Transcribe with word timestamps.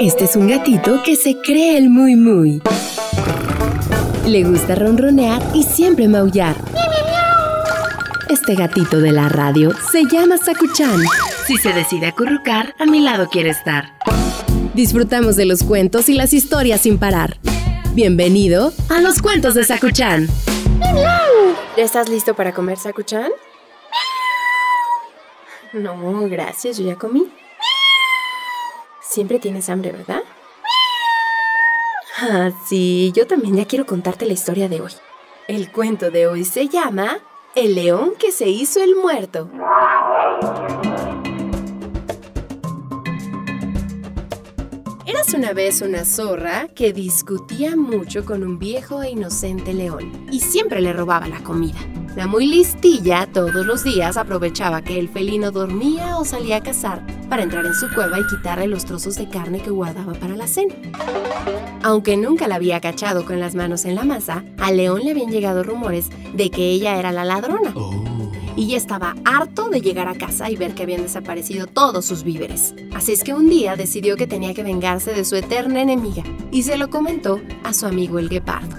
Este 0.00 0.24
es 0.24 0.34
un 0.34 0.48
gatito 0.48 1.02
que 1.04 1.14
se 1.14 1.36
cree 1.40 1.76
el 1.76 1.88
muy 1.88 2.16
muy. 2.16 2.60
Le 4.26 4.42
gusta 4.42 4.74
ronronear 4.74 5.40
y 5.54 5.62
siempre 5.62 6.08
maullar. 6.08 6.56
Este 8.28 8.54
gatito 8.54 9.00
de 9.00 9.12
la 9.12 9.28
radio 9.28 9.72
se 9.92 10.04
llama 10.04 10.36
Sakuchan. 10.36 11.00
Si 11.46 11.56
se 11.56 11.72
decide 11.72 12.06
acurrucar, 12.08 12.74
a 12.78 12.86
mi 12.86 13.00
lado 13.00 13.28
quiere 13.28 13.50
estar. 13.50 13.94
Disfrutamos 14.74 15.36
de 15.36 15.46
los 15.46 15.62
cuentos 15.62 16.08
y 16.08 16.14
las 16.14 16.32
historias 16.32 16.80
sin 16.80 16.98
parar. 16.98 17.38
Bienvenido 17.92 18.72
a 18.88 19.00
los 19.00 19.22
cuentos 19.22 19.54
de 19.54 19.62
Sakuchan. 19.62 20.26
¿Ya 21.76 21.84
estás 21.84 22.08
listo 22.08 22.34
para 22.34 22.52
comer, 22.52 22.78
Sakuchan? 22.78 23.30
No, 25.72 26.28
gracias, 26.28 26.78
yo 26.78 26.84
ya 26.84 26.96
comí. 26.96 27.28
Siempre 29.14 29.38
tienes 29.38 29.68
hambre, 29.68 29.92
¿verdad? 29.92 30.24
Ah, 32.18 32.50
sí, 32.66 33.12
yo 33.14 33.28
también 33.28 33.54
ya 33.54 33.64
quiero 33.64 33.86
contarte 33.86 34.26
la 34.26 34.32
historia 34.32 34.68
de 34.68 34.80
hoy. 34.80 34.90
El 35.46 35.70
cuento 35.70 36.10
de 36.10 36.26
hoy 36.26 36.44
se 36.44 36.66
llama 36.66 37.18
El 37.54 37.76
león 37.76 38.14
que 38.18 38.32
se 38.32 38.48
hizo 38.48 38.82
el 38.82 38.96
muerto. 38.96 39.48
Una 45.36 45.52
vez 45.52 45.82
una 45.82 46.04
zorra 46.04 46.68
que 46.68 46.92
discutía 46.92 47.74
mucho 47.74 48.24
con 48.24 48.44
un 48.44 48.60
viejo 48.60 49.02
e 49.02 49.10
inocente 49.10 49.74
león 49.74 50.12
y 50.30 50.38
siempre 50.38 50.80
le 50.80 50.92
robaba 50.92 51.26
la 51.26 51.42
comida. 51.42 51.78
La 52.14 52.28
muy 52.28 52.46
listilla 52.46 53.26
todos 53.26 53.66
los 53.66 53.82
días 53.82 54.16
aprovechaba 54.16 54.82
que 54.82 54.96
el 54.96 55.08
felino 55.08 55.50
dormía 55.50 56.18
o 56.18 56.24
salía 56.24 56.58
a 56.58 56.62
cazar 56.62 57.04
para 57.28 57.42
entrar 57.42 57.66
en 57.66 57.74
su 57.74 57.92
cueva 57.92 58.20
y 58.20 58.26
quitarle 58.28 58.68
los 58.68 58.84
trozos 58.84 59.16
de 59.16 59.28
carne 59.28 59.60
que 59.60 59.70
guardaba 59.70 60.12
para 60.12 60.36
la 60.36 60.46
cena. 60.46 60.76
Aunque 61.82 62.16
nunca 62.16 62.46
la 62.46 62.54
había 62.54 62.80
cachado 62.80 63.26
con 63.26 63.40
las 63.40 63.56
manos 63.56 63.86
en 63.86 63.96
la 63.96 64.04
masa, 64.04 64.44
al 64.58 64.76
león 64.76 65.00
le 65.02 65.10
habían 65.10 65.32
llegado 65.32 65.64
rumores 65.64 66.10
de 66.32 66.50
que 66.50 66.70
ella 66.70 66.96
era 66.96 67.10
la 67.10 67.24
ladrona. 67.24 67.74
Y 68.56 68.68
ya 68.68 68.76
estaba 68.76 69.14
harto 69.24 69.68
de 69.68 69.80
llegar 69.80 70.08
a 70.08 70.14
casa 70.14 70.50
y 70.50 70.56
ver 70.56 70.74
que 70.74 70.84
habían 70.84 71.02
desaparecido 71.02 71.66
todos 71.66 72.04
sus 72.04 72.22
víveres. 72.22 72.74
Así 72.94 73.12
es 73.12 73.24
que 73.24 73.34
un 73.34 73.48
día 73.48 73.76
decidió 73.76 74.16
que 74.16 74.26
tenía 74.26 74.54
que 74.54 74.62
vengarse 74.62 75.12
de 75.12 75.24
su 75.24 75.36
eterna 75.36 75.80
enemiga 75.80 76.22
y 76.52 76.62
se 76.62 76.76
lo 76.76 76.90
comentó 76.90 77.40
a 77.64 77.72
su 77.72 77.86
amigo 77.86 78.18
el 78.18 78.28
guepardo. 78.28 78.76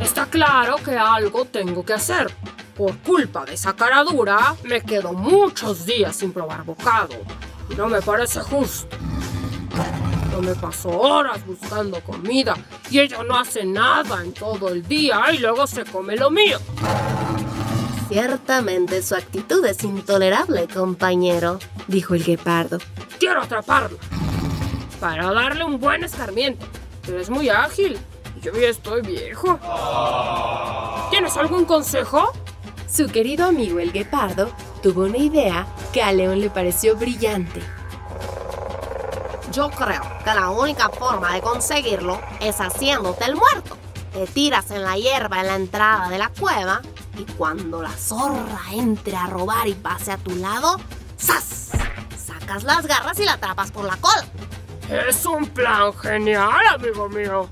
Está 0.00 0.26
claro 0.26 0.76
que 0.84 0.96
algo 0.96 1.44
tengo 1.44 1.84
que 1.84 1.92
hacer. 1.92 2.32
Por 2.76 2.96
culpa 2.98 3.44
de 3.44 3.54
esa 3.54 3.74
cara 3.74 4.04
dura, 4.04 4.54
me 4.64 4.80
quedo 4.80 5.12
muchos 5.12 5.84
días 5.84 6.16
sin 6.16 6.32
probar 6.32 6.64
bocado. 6.64 7.16
No 7.76 7.88
me 7.88 8.00
parece 8.00 8.40
justo. 8.40 8.96
Yo 10.38 10.44
me 10.44 10.54
paso 10.54 10.88
horas 10.90 11.44
buscando 11.44 12.00
comida 12.00 12.54
y 12.92 13.00
ella 13.00 13.24
no 13.24 13.36
hace 13.36 13.64
nada 13.64 14.22
en 14.22 14.32
todo 14.32 14.68
el 14.68 14.86
día 14.86 15.20
y 15.32 15.38
luego 15.38 15.66
se 15.66 15.84
come 15.84 16.14
lo 16.14 16.30
mío. 16.30 16.60
Ciertamente 18.08 19.02
su 19.02 19.16
actitud 19.16 19.66
es 19.66 19.82
intolerable, 19.82 20.68
compañero, 20.68 21.58
dijo 21.88 22.14
el 22.14 22.22
guepardo. 22.22 22.78
Quiero 23.18 23.42
atraparla 23.42 23.98
para 25.00 25.32
darle 25.32 25.64
un 25.64 25.80
buen 25.80 26.04
escarmiento. 26.04 26.66
Pero 27.04 27.18
es 27.18 27.30
muy 27.30 27.48
ágil 27.48 27.98
y 28.36 28.40
yo 28.40 28.52
ya 28.52 28.68
estoy 28.68 29.02
viejo. 29.02 29.58
¿Tienes 31.10 31.36
algún 31.36 31.64
consejo? 31.64 32.30
Su 32.88 33.08
querido 33.08 33.44
amigo 33.44 33.80
el 33.80 33.90
guepardo 33.90 34.52
tuvo 34.84 35.02
una 35.02 35.18
idea 35.18 35.66
que 35.92 36.00
a 36.00 36.12
León 36.12 36.38
le 36.38 36.48
pareció 36.48 36.94
brillante. 36.96 37.60
Yo 39.52 39.70
creo 39.70 40.02
que 40.24 40.34
la 40.34 40.50
única 40.50 40.90
forma 40.90 41.32
de 41.32 41.40
conseguirlo 41.40 42.20
es 42.40 42.60
haciéndote 42.60 43.24
el 43.24 43.34
muerto. 43.36 43.76
Te 44.12 44.26
tiras 44.26 44.70
en 44.70 44.82
la 44.82 44.96
hierba 44.96 45.40
en 45.40 45.46
la 45.46 45.56
entrada 45.56 46.08
de 46.08 46.18
la 46.18 46.28
cueva 46.28 46.82
y 47.16 47.24
cuando 47.32 47.82
la 47.82 47.90
zorra 47.90 48.60
entre 48.72 49.16
a 49.16 49.26
robar 49.26 49.66
y 49.66 49.74
pase 49.74 50.12
a 50.12 50.18
tu 50.18 50.34
lado, 50.36 50.76
¡zas! 51.18 51.70
Sacas 52.16 52.64
las 52.64 52.86
garras 52.86 53.18
y 53.20 53.24
la 53.24 53.34
atrapas 53.34 53.70
por 53.70 53.84
la 53.84 53.96
cola. 53.96 54.26
Es 54.90 55.24
un 55.24 55.46
plan 55.46 55.92
genial, 55.94 56.66
amigo 56.74 57.08
mío. 57.08 57.48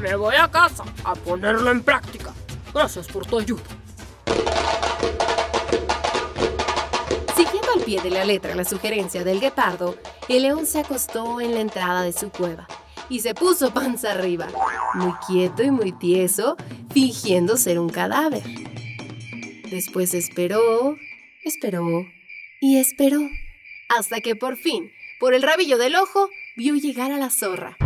Me 0.00 0.14
voy 0.14 0.36
a 0.36 0.48
casa 0.48 0.84
a 1.04 1.14
ponerlo 1.14 1.70
en 1.70 1.82
práctica. 1.82 2.32
Gracias 2.72 3.08
por 3.08 3.26
tu 3.26 3.38
ayuda. 3.40 3.62
De 7.98 8.10
la 8.10 8.24
letra 8.24 8.54
la 8.54 8.64
sugerencia 8.64 9.24
del 9.24 9.40
guepardo, 9.40 9.96
el 10.28 10.42
león 10.42 10.66
se 10.66 10.78
acostó 10.78 11.40
en 11.40 11.54
la 11.54 11.60
entrada 11.60 12.02
de 12.02 12.12
su 12.12 12.30
cueva 12.30 12.68
y 13.08 13.20
se 13.20 13.34
puso 13.34 13.74
panza 13.74 14.12
arriba, 14.12 14.46
muy 14.94 15.12
quieto 15.26 15.62
y 15.62 15.70
muy 15.70 15.92
tieso, 15.92 16.56
fingiendo 16.92 17.56
ser 17.56 17.78
un 17.78 17.90
cadáver. 17.90 18.42
Después 19.70 20.14
esperó, 20.14 20.96
esperó 21.44 22.06
y 22.60 22.78
esperó, 22.78 23.20
hasta 23.88 24.20
que 24.20 24.36
por 24.36 24.56
fin, 24.56 24.90
por 25.18 25.34
el 25.34 25.42
rabillo 25.42 25.76
del 25.76 25.96
ojo, 25.96 26.28
vio 26.56 26.74
llegar 26.76 27.12
a 27.12 27.18
la 27.18 27.30
zorra. 27.30 27.76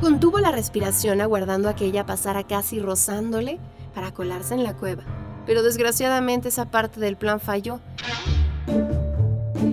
Contuvo 0.00 0.38
la 0.38 0.50
respiración 0.50 1.20
aguardando 1.20 1.68
a 1.68 1.76
que 1.76 1.84
ella 1.84 2.06
pasara 2.06 2.46
casi 2.46 2.78
rozándole 2.78 3.58
para 3.94 4.12
colarse 4.12 4.54
en 4.54 4.64
la 4.64 4.74
cueva, 4.76 5.04
pero 5.50 5.64
desgraciadamente 5.64 6.48
esa 6.48 6.70
parte 6.70 7.00
del 7.00 7.16
plan 7.16 7.40
falló. 7.40 7.80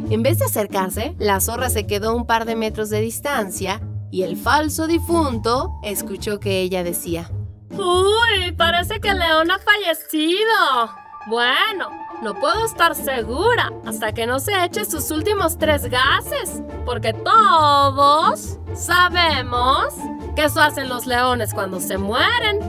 En 0.09 0.23
vez 0.23 0.39
de 0.39 0.45
acercarse, 0.45 1.13
la 1.19 1.39
zorra 1.39 1.69
se 1.69 1.85
quedó 1.85 2.15
un 2.15 2.25
par 2.25 2.45
de 2.45 2.55
metros 2.55 2.89
de 2.89 2.99
distancia 2.99 3.79
y 4.09 4.23
el 4.23 4.37
falso 4.37 4.87
difunto 4.87 5.75
escuchó 5.83 6.39
que 6.39 6.61
ella 6.61 6.83
decía, 6.83 7.29
Uy, 7.69 8.53
parece 8.57 8.99
que 8.99 9.09
el 9.09 9.19
león 9.19 9.51
ha 9.51 9.59
fallecido. 9.59 10.89
Bueno, 11.27 11.91
no 12.23 12.33
puedo 12.33 12.65
estar 12.65 12.95
segura 12.95 13.71
hasta 13.85 14.13
que 14.13 14.25
no 14.25 14.39
se 14.39 14.53
eche 14.63 14.83
sus 14.83 15.11
últimos 15.11 15.59
tres 15.59 15.83
gases, 15.91 16.63
porque 16.87 17.13
todos 17.13 18.57
sabemos 18.73 19.93
que 20.35 20.45
eso 20.45 20.59
hacen 20.59 20.89
los 20.89 21.05
leones 21.05 21.53
cuando 21.53 21.79
se 21.79 21.99
mueren. 21.99 22.61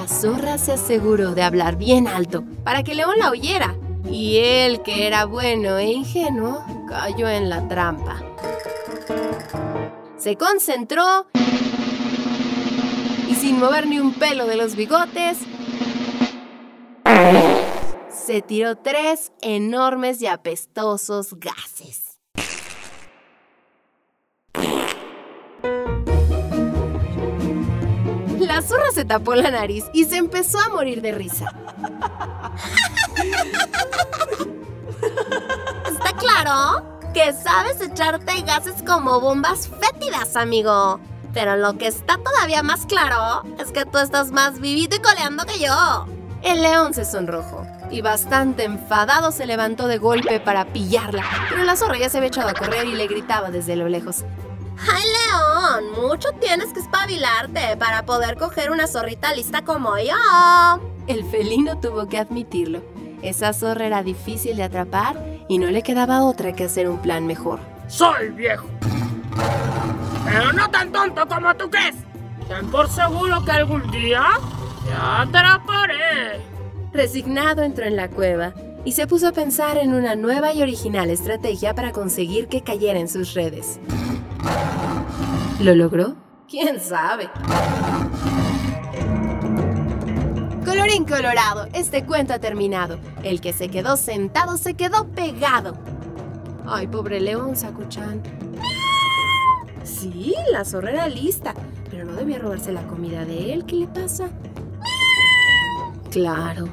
La 0.00 0.08
zorra 0.08 0.56
se 0.56 0.72
aseguró 0.72 1.34
de 1.34 1.42
hablar 1.42 1.76
bien 1.76 2.08
alto 2.08 2.42
para 2.64 2.82
que 2.82 2.94
león 2.94 3.18
la 3.18 3.28
oyera, 3.28 3.76
y 4.10 4.38
él, 4.38 4.80
que 4.80 5.06
era 5.06 5.26
bueno 5.26 5.76
e 5.76 5.92
ingenuo, 5.92 6.64
cayó 6.88 7.28
en 7.28 7.50
la 7.50 7.68
trampa. 7.68 8.22
Se 10.16 10.36
concentró 10.36 11.26
y 13.28 13.34
sin 13.34 13.58
mover 13.58 13.86
ni 13.88 14.00
un 14.00 14.14
pelo 14.14 14.46
de 14.46 14.56
los 14.56 14.74
bigotes, 14.74 15.36
se 18.08 18.40
tiró 18.40 18.76
tres 18.76 19.32
enormes 19.42 20.22
y 20.22 20.28
apestosos 20.28 21.34
gases. 21.38 22.09
La 28.60 28.66
zorra 28.66 28.90
se 28.92 29.06
tapó 29.06 29.34
la 29.34 29.50
nariz 29.50 29.86
y 29.94 30.04
se 30.04 30.18
empezó 30.18 30.60
a 30.60 30.68
morir 30.68 31.00
de 31.00 31.12
risa. 31.12 31.46
¿Está 35.90 36.12
claro? 36.18 37.00
Que 37.14 37.32
sabes 37.32 37.80
echarte 37.80 38.42
gases 38.42 38.82
como 38.86 39.18
bombas 39.18 39.66
fétidas, 39.66 40.36
amigo. 40.36 41.00
Pero 41.32 41.56
lo 41.56 41.78
que 41.78 41.86
está 41.86 42.18
todavía 42.18 42.62
más 42.62 42.84
claro 42.84 43.44
es 43.58 43.72
que 43.72 43.86
tú 43.86 43.96
estás 43.96 44.30
más 44.30 44.60
vivido 44.60 44.94
y 44.94 45.00
coleando 45.00 45.46
que 45.46 45.58
yo. 45.58 46.04
El 46.42 46.60
león 46.60 46.92
se 46.92 47.06
sonrojó 47.06 47.66
y 47.90 48.02
bastante 48.02 48.64
enfadado 48.64 49.32
se 49.32 49.46
levantó 49.46 49.86
de 49.86 49.96
golpe 49.96 50.38
para 50.38 50.66
pillarla, 50.66 51.24
pero 51.48 51.64
la 51.64 51.76
zorra 51.76 51.96
ya 51.96 52.10
se 52.10 52.18
había 52.18 52.28
echado 52.28 52.50
a 52.50 52.54
correr 52.54 52.86
y 52.86 52.92
le 52.92 53.06
gritaba 53.06 53.50
desde 53.50 53.74
lo 53.74 53.88
lejos. 53.88 54.26
¡Ay, 54.88 55.02
León! 55.04 56.08
Mucho 56.08 56.28
tienes 56.40 56.72
que 56.72 56.80
espabilarte 56.80 57.76
para 57.76 58.04
poder 58.04 58.36
coger 58.36 58.70
una 58.70 58.86
zorrita 58.86 59.34
lista 59.34 59.62
como 59.62 59.98
yo. 59.98 60.14
El 61.06 61.24
felino 61.24 61.78
tuvo 61.78 62.08
que 62.08 62.18
admitirlo. 62.18 62.82
Esa 63.22 63.52
zorra 63.52 63.86
era 63.86 64.02
difícil 64.02 64.56
de 64.56 64.62
atrapar 64.62 65.22
y 65.48 65.58
no 65.58 65.70
le 65.70 65.82
quedaba 65.82 66.24
otra 66.24 66.52
que 66.52 66.64
hacer 66.64 66.88
un 66.88 67.02
plan 67.02 67.26
mejor. 67.26 67.60
Soy 67.88 68.30
viejo. 68.30 68.66
Pero 70.24 70.52
no 70.52 70.70
tan 70.70 70.92
tonto 70.92 71.26
como 71.28 71.54
tú 71.56 71.68
crees. 71.68 71.96
Ten 72.48 72.70
por 72.70 72.88
seguro 72.88 73.44
que 73.44 73.50
algún 73.50 73.90
día 73.90 74.24
te 74.86 74.92
atraparé. 74.94 76.40
Resignado 76.92 77.62
entró 77.62 77.84
en 77.84 77.96
la 77.96 78.08
cueva 78.08 78.54
y 78.84 78.92
se 78.92 79.06
puso 79.06 79.28
a 79.28 79.32
pensar 79.32 79.76
en 79.76 79.92
una 79.92 80.16
nueva 80.16 80.52
y 80.52 80.62
original 80.62 81.10
estrategia 81.10 81.74
para 81.74 81.92
conseguir 81.92 82.48
que 82.48 82.62
cayera 82.62 82.98
en 82.98 83.08
sus 83.08 83.34
redes. 83.34 83.78
¿Lo 85.60 85.74
logró? 85.74 86.16
¿Quién 86.48 86.80
sabe? 86.80 87.28
Colorín 90.64 91.04
colorado, 91.04 91.68
este 91.74 92.06
cuento 92.06 92.32
ha 92.32 92.38
terminado. 92.38 92.98
El 93.22 93.42
que 93.42 93.52
se 93.52 93.68
quedó 93.68 93.98
sentado 93.98 94.56
se 94.56 94.72
quedó 94.72 95.08
pegado. 95.08 95.76
Ay, 96.66 96.86
pobre 96.86 97.20
león, 97.20 97.56
Sakuchan. 97.56 98.22
Sí, 99.84 100.34
la 100.50 100.64
zorra 100.64 100.92
era 100.92 101.08
lista, 101.08 101.52
pero 101.90 102.06
no 102.06 102.12
debía 102.12 102.38
robarse 102.38 102.72
la 102.72 102.82
comida 102.86 103.26
de 103.26 103.52
él. 103.52 103.66
¿Qué 103.66 103.76
le 103.76 103.86
pasa? 103.86 104.30
Claro. 106.10 106.68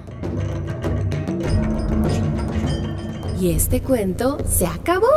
Y 3.39 3.51
este 3.51 3.81
cuento 3.81 4.37
se 4.47 4.65
acabó. 4.65 5.07